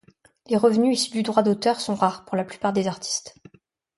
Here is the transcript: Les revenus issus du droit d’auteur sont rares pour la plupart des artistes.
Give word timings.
Les 0.47 0.57
revenus 0.57 0.99
issus 0.99 1.11
du 1.13 1.21
droit 1.21 1.43
d’auteur 1.43 1.79
sont 1.79 1.93
rares 1.93 2.25
pour 2.25 2.35
la 2.35 2.43
plupart 2.43 2.73
des 2.73 2.87
artistes. 2.87 3.35